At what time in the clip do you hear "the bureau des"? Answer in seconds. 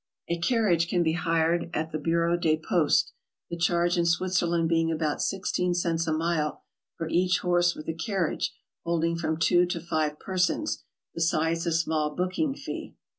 1.91-2.57